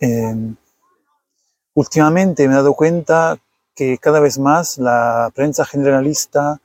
Eh, 0.00 0.54
últimamente 1.74 2.48
me 2.48 2.54
he 2.54 2.56
dado 2.56 2.74
cuenta 2.74 3.38
que 3.74 3.98
cada 3.98 4.20
vez 4.20 4.38
más 4.38 4.78
la 4.78 5.30
prensa 5.34 5.64
generalista, 5.66 6.60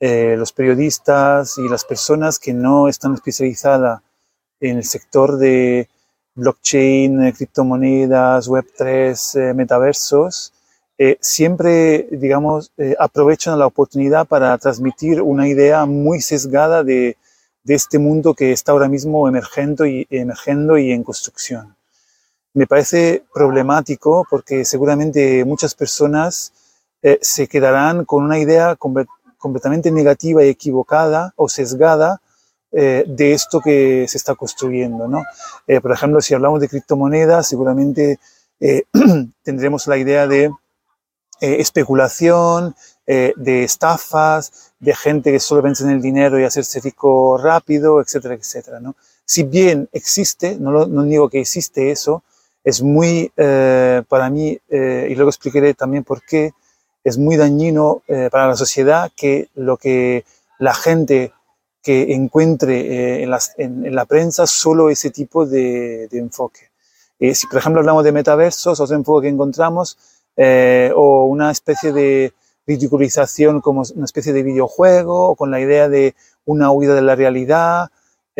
eh, 0.00 0.36
los 0.38 0.52
periodistas 0.52 1.58
y 1.58 1.68
las 1.68 1.84
personas 1.84 2.38
que 2.38 2.54
no 2.54 2.88
están 2.88 3.14
especializadas 3.14 4.00
en 4.60 4.78
el 4.78 4.84
sector 4.84 5.36
de 5.36 5.88
blockchain, 6.34 7.24
eh, 7.24 7.32
criptomonedas, 7.34 8.48
Web3, 8.48 9.54
metaversos, 9.54 10.52
siempre, 11.20 12.08
digamos, 12.10 12.72
aprovechan 12.98 13.56
la 13.56 13.66
oportunidad 13.66 14.26
para 14.26 14.58
transmitir 14.58 15.22
una 15.22 15.46
idea 15.46 15.86
muy 15.86 16.20
sesgada 16.20 16.82
de, 16.82 17.16
de 17.62 17.74
este 17.74 18.00
mundo 18.00 18.34
que 18.34 18.50
está 18.50 18.72
ahora 18.72 18.88
mismo 18.88 19.28
emergiendo 19.28 19.86
y, 19.86 20.08
emergiendo 20.10 20.76
y 20.76 20.90
en 20.90 21.04
construcción 21.04 21.77
me 22.54 22.66
parece 22.66 23.24
problemático 23.32 24.26
porque 24.28 24.64
seguramente 24.64 25.44
muchas 25.44 25.74
personas 25.74 26.52
eh, 27.02 27.18
se 27.22 27.46
quedarán 27.46 28.04
con 28.04 28.24
una 28.24 28.38
idea 28.38 28.76
completamente 28.76 29.90
negativa 29.90 30.44
y 30.44 30.48
equivocada 30.48 31.32
o 31.36 31.48
sesgada 31.48 32.20
eh, 32.72 33.04
de 33.06 33.32
esto 33.32 33.60
que 33.60 34.06
se 34.08 34.18
está 34.18 34.34
construyendo. 34.34 35.06
¿no? 35.06 35.22
Eh, 35.66 35.80
por 35.80 35.92
ejemplo, 35.92 36.20
si 36.20 36.34
hablamos 36.34 36.60
de 36.60 36.68
criptomonedas, 36.68 37.48
seguramente 37.48 38.18
tendremos 39.44 39.86
la 39.86 39.96
idea 39.96 40.26
de 40.26 40.50
especulación, 41.40 42.74
de 43.06 43.62
estafas, 43.62 44.72
de 44.80 44.92
gente 44.96 45.30
que 45.30 45.38
solo 45.38 45.62
piensa 45.62 45.84
en 45.84 45.90
el 45.90 46.02
dinero 46.02 46.40
y 46.40 46.44
hacerse 46.44 46.80
rico 46.80 47.38
rápido, 47.38 48.00
etcétera, 48.00 48.34
etcétera. 48.34 48.80
¿no? 48.80 48.96
Si 49.24 49.44
bien 49.44 49.88
existe, 49.92 50.56
no, 50.58 50.86
no 50.86 51.02
digo 51.04 51.28
que 51.28 51.40
existe 51.40 51.92
eso, 51.92 52.24
es 52.68 52.82
muy, 52.82 53.32
eh, 53.34 54.02
para 54.08 54.28
mí, 54.28 54.58
eh, 54.68 55.08
y 55.10 55.14
luego 55.14 55.30
explicaré 55.30 55.72
también 55.72 56.04
por 56.04 56.20
qué, 56.22 56.52
es 57.02 57.16
muy 57.16 57.36
dañino 57.36 58.02
eh, 58.08 58.28
para 58.30 58.46
la 58.46 58.56
sociedad 58.56 59.10
que 59.16 59.48
lo 59.54 59.78
que 59.78 60.26
la 60.58 60.74
gente 60.74 61.32
que 61.82 62.12
encuentre 62.12 63.22
en, 63.22 63.94
la 63.94 64.04
prensa 64.04 64.46
solo 64.46 64.90
ese 64.90 65.08
tipo 65.08 65.46
de, 65.46 66.08
de 66.08 66.18
enfoque. 66.18 66.68
si, 67.18 67.46
por 67.46 67.56
ejemplo, 67.56 67.80
hablamos 67.80 68.04
de 68.04 68.12
metaversos, 68.12 68.80
otro 68.80 68.96
enfoque 68.96 69.28
que 69.28 69.32
encontramos, 69.32 69.96
o 70.94 71.24
una 71.24 71.50
especie 71.50 71.94
de 71.94 72.34
ridiculización 72.66 73.62
como 73.62 73.84
una 73.94 74.04
especie 74.04 74.34
de 74.34 74.42
videojuego, 74.42 75.30
o 75.30 75.36
con 75.36 75.50
la 75.50 75.60
idea 75.60 75.88
de 75.88 76.14
una 76.44 76.70
huida 76.70 76.94
de 76.94 77.02
la 77.02 77.14
realidad, 77.14 77.88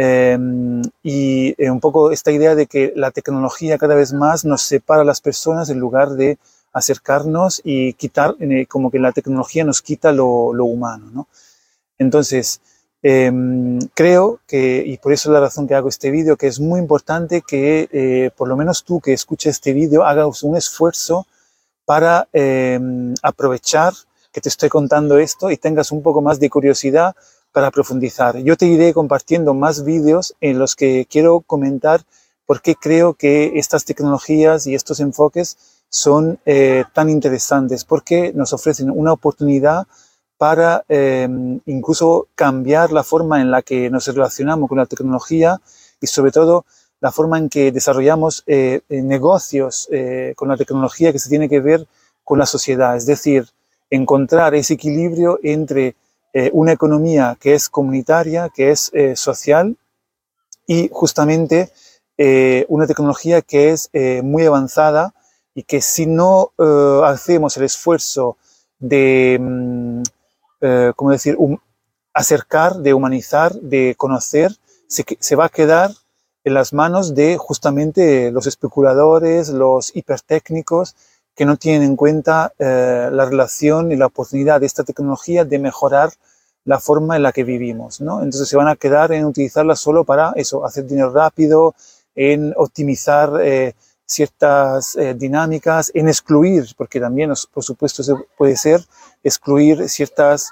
Em, 0.01 0.81
y 1.03 1.61
eh, 1.61 1.71
un 1.73 1.81
poco 1.81 2.13
esta 2.13 2.31
idea 2.31 2.55
de 2.55 2.69
que 2.69 2.93
la 2.95 3.11
tecnología 3.11 3.79
cada 3.79 3.97
vez 3.97 4.13
más 4.13 4.45
nos 4.45 4.63
separa 4.63 5.03
a 5.03 5.05
las 5.05 5.21
personas 5.21 5.71
en 5.71 5.81
lugar 5.81 6.11
de 6.11 6.39
acercarnos 6.73 7.61
y 7.65 7.95
quitar, 7.95 8.37
eh, 8.39 8.67
como 8.67 8.93
que 8.93 9.01
la 9.01 9.11
tecnología 9.11 9.65
nos 9.65 9.83
quita 9.83 10.13
lo, 10.13 10.55
lo 10.55 10.67
humano. 10.67 11.11
¿no? 11.13 11.27
Entonces, 11.99 12.61
em, 13.03 13.81
creo 13.93 14.39
que, 14.47 14.85
y 14.87 14.99
por 14.99 15.13
eso 15.13 15.31
es 15.31 15.33
la 15.33 15.41
razón 15.41 15.67
que 15.67 15.75
hago 15.75 15.89
este 15.89 16.13
vídeo, 16.13 16.37
que 16.37 16.47
es 16.47 16.61
muy 16.61 16.79
importante 16.79 17.43
que 17.43 17.89
eh, 17.91 18.31
por 18.37 18.47
lo 18.47 18.57
menos 18.57 18.85
tú 18.85 19.01
que 19.01 19.13
escuches 19.13 19.57
este 19.57 19.73
vídeo 19.73 20.05
hagas 20.05 20.45
un 20.45 20.57
esfuerzo 20.57 21.27
para 21.85 22.29
em, 22.33 23.15
aprovechar 23.21 23.95
que 24.33 24.41
te 24.41 24.49
estoy 24.49 24.69
contando 24.69 25.19
esto 25.19 25.51
y 25.51 25.57
tengas 25.57 25.91
un 25.91 26.03
poco 26.05 26.23
más 26.23 26.39
de 26.39 26.51
curiosidad 26.51 27.17
para 27.53 27.71
profundizar. 27.71 28.37
Yo 28.39 28.57
te 28.57 28.67
iré 28.67 28.93
compartiendo 28.93 29.55
más 29.55 29.85
vídeos 29.85 30.35
en 30.41 30.59
los 30.59 30.77
que 30.77 31.07
quiero 31.11 31.41
comentar 31.41 32.03
por 32.47 32.63
qué 32.63 32.75
creo 32.75 33.15
que 33.15 33.59
estas 33.59 33.85
tecnologías 33.85 34.67
y 34.67 34.75
estos 34.75 35.01
enfoques 35.01 35.59
son 35.91 36.39
eh, 36.47 36.85
tan 36.95 37.11
interesantes, 37.11 37.85
porque 37.85 38.33
nos 38.35 38.53
ofrecen 38.53 38.91
una 38.91 39.13
oportunidad 39.13 39.87
para 40.37 40.85
em, 40.89 41.61
incluso 41.67 42.29
cambiar 42.35 42.93
la 42.93 43.03
forma 43.03 43.41
en 43.41 43.51
la 43.51 43.63
que 43.63 43.91
nos 43.91 44.07
relacionamos 44.07 44.69
con 44.69 44.79
la 44.79 44.87
tecnología 44.87 45.61
y 46.01 46.07
sobre 46.07 46.31
todo 46.31 46.65
la 47.01 47.13
forma 47.13 47.39
en 47.39 47.49
que 47.49 47.73
desarrollamos 47.73 48.45
eh, 48.47 48.81
eh, 48.89 49.03
negocios 49.03 49.89
con 50.37 50.49
la 50.49 50.57
tecnología 50.57 51.13
que 51.13 51.19
se 51.19 51.29
tiene 51.29 51.49
que 51.49 51.61
ver 51.61 51.87
con 52.25 52.39
la 52.39 52.47
sociedad, 52.47 52.97
es 52.97 53.07
decir, 53.07 53.49
encontrar 53.91 54.55
ese 54.55 54.75
equilibrio 54.75 55.39
entre 55.43 55.97
eh, 56.33 56.51
una 56.53 56.73
economía 56.73 57.37
que 57.41 57.55
es 57.55 57.69
comunitaria, 57.69 58.51
que 58.55 58.71
es 58.71 58.91
eh, 58.93 59.17
social 59.17 59.77
y 60.67 60.91
justamente 60.93 61.71
eh, 62.19 62.67
una 62.69 62.87
tecnología 62.87 63.43
que 63.43 63.71
es 63.71 63.91
muy 64.23 64.45
avanzada 64.45 65.15
y 65.55 65.63
que 65.63 65.81
si 65.81 66.07
no 66.07 66.53
hacemos 67.05 67.57
el 67.57 67.65
esfuerzo 67.65 68.37
de, 68.79 69.39
mm, 69.41 70.03
¿cómo 70.95 71.11
decir?, 71.11 71.37
acercar, 72.13 72.77
de 72.77 72.93
humanizar, 72.95 73.55
de 73.55 73.95
conocer, 73.97 74.53
se, 74.89 75.05
se 75.19 75.37
va 75.37 75.47
a 75.47 75.49
quedar 75.49 75.93
en 76.45 76.55
las 76.55 76.73
manos 76.73 77.15
de 77.15 77.37
justamente 77.39 78.31
los 78.31 78.47
especuladores, 78.47 79.49
los 79.49 79.95
hipertécnicos, 79.95 80.97
que 81.39 81.47
no 81.47 81.57
tienen 81.57 81.85
en 81.85 81.95
cuenta 81.95 82.53
eh, 82.59 83.11
la 83.13 83.25
relación 83.25 83.93
y 83.93 83.97
la 83.97 84.07
oportunidad 84.07 84.59
de 84.59 84.67
esta 84.67 84.83
tecnología 84.83 85.45
de 85.45 85.61
mejorar 85.61 86.11
la 86.65 86.81
forma 86.81 87.15
en 87.15 87.23
la 87.23 87.31
que 87.31 87.45
vivimos, 87.45 88.01
¿no? 88.01 88.25
Entonces 88.25 88.49
se 88.49 88.57
van 88.57 88.67
a 88.67 88.75
quedar 88.75 89.13
en 89.13 89.25
utilizarla 89.25 89.77
solo 89.77 90.03
para 90.03 90.33
eso, 90.35 90.65
hacer 90.67 90.85
dinero 90.85 91.13
rápido, 91.13 91.77
en 92.17 92.53
optimizar 92.57 93.41
eh, 93.41 93.75
ciertas 94.05 94.97
eh, 94.97 95.15
dinámicas, 95.15 95.93
en 95.95 96.09
excluir, 96.09 96.65
porque 96.77 96.99
también, 96.99 97.33
por 97.55 97.63
supuesto, 97.63 98.03
puede 98.37 98.57
ser 98.57 98.85
excluir 99.23 99.89
ciertas 99.89 100.51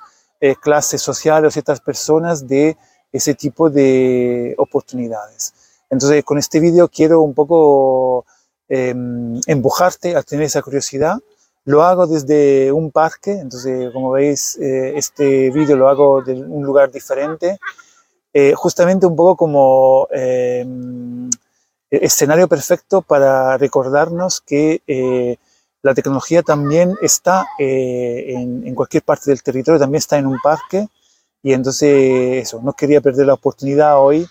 clases 0.60 1.02
sociales 1.02 1.48
o 1.48 1.50
ciertas 1.50 1.80
personas 1.80 2.46
de 2.46 2.76
ese 3.10 3.34
tipo 3.34 3.70
de 3.70 4.54
oportunidades. 4.58 5.52
Entonces, 5.90 6.22
con 6.22 6.38
este 6.38 6.60
vídeo 6.60 6.86
quiero 6.86 7.22
un 7.22 7.34
poco 7.34 8.24
Em, 8.68 9.40
empujarte 9.46 10.16
a 10.16 10.22
tener 10.24 10.46
esa 10.46 10.60
curiosidad. 10.60 11.18
Lo 11.64 11.84
hago 11.84 12.06
desde 12.08 12.72
un 12.72 12.90
parque, 12.90 13.30
entonces 13.32 13.92
como 13.92 14.10
veis 14.10 14.56
eh, 14.58 14.94
este 14.96 15.50
vídeo 15.50 15.76
lo 15.76 15.88
hago 15.88 16.22
de 16.22 16.32
un 16.32 16.64
lugar 16.64 16.90
diferente, 16.90 17.58
eh, 18.32 18.54
justamente 18.56 19.06
un 19.06 19.14
poco 19.14 19.36
como 19.36 20.08
em, 20.10 21.30
escenario 21.90 22.48
perfecto 22.48 23.02
para 23.02 23.56
recordarnos 23.56 24.40
que 24.40 24.82
eh, 24.86 25.36
la 25.82 25.94
tecnología 25.94 26.42
también 26.42 26.96
está 27.00 27.46
en, 27.58 28.66
en, 28.66 28.74
cualquier 28.74 29.04
parte 29.04 29.30
del 29.30 29.42
territorio, 29.44 29.78
también 29.78 29.98
está 29.98 30.18
en 30.18 30.26
un 30.26 30.40
parque 30.40 30.88
y 31.42 31.52
entonces 31.52 32.42
eso, 32.42 32.60
no 32.62 32.72
quería 32.72 33.00
perder 33.00 33.26
la 33.26 33.34
oportunidad 33.34 34.00
hoy 34.00 34.26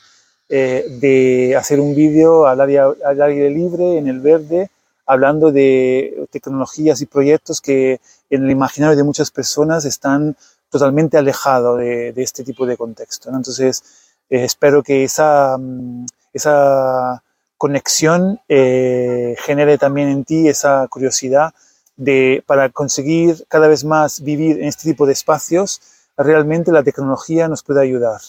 eh, 0.48 0.86
de 1.02 1.56
hacer 1.56 1.80
un 1.80 1.96
vídeo 1.96 2.46
al, 2.46 2.62
al 2.62 3.22
aire 3.24 3.50
libre, 3.50 3.98
en 3.98 4.08
el 4.08 4.20
verde, 4.20 4.70
hablando 5.08 5.52
de 5.52 6.28
tecnologías 6.32 7.02
y 7.02 7.08
proyectos 7.08 7.62
que 7.62 8.00
en 8.30 8.44
el 8.46 8.52
imaginario 8.52 8.96
de 8.96 9.04
muchas 9.04 9.32
personas 9.32 9.86
están 9.86 10.36
totalmente 10.70 11.18
alejados 11.18 11.80
de, 11.80 12.14
este 12.18 12.44
tipo 12.44 12.66
de 12.68 12.78
contexto. 12.78 13.30
Entonces, 13.30 13.84
eh, 14.30 14.44
espero 14.44 14.84
que 14.84 15.04
esa, 15.04 15.58
mm, 15.58 16.06
esa 16.34 17.24
conexión 17.58 18.40
eh, 18.48 19.36
genere 19.40 19.78
también 19.80 20.10
en 20.10 20.26
ti 20.26 20.48
esa 20.48 20.88
curiosidad 20.90 21.54
de, 21.96 22.44
para 22.46 22.70
conseguir 22.70 23.46
cada 23.48 23.68
vez 23.68 23.84
más 23.84 24.22
vivir 24.22 24.60
en 24.60 24.68
este 24.68 24.90
tipo 24.92 25.08
de 25.08 25.14
espacios, 25.14 25.82
realmente 26.18 26.72
la 26.72 26.84
tecnología 26.84 27.48
nos 27.48 27.64
puede 27.64 27.82
ayudar. 27.82 28.22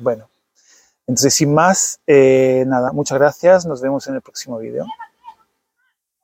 bueno, 0.00 0.30
entonces, 1.10 1.34
sin 1.34 1.52
más, 1.52 1.98
eh, 2.06 2.62
nada, 2.68 2.92
muchas 2.92 3.18
gracias. 3.18 3.66
Nos 3.66 3.82
vemos 3.82 4.06
en 4.06 4.14
el 4.14 4.22
próximo 4.22 4.58
vídeo. 4.58 4.86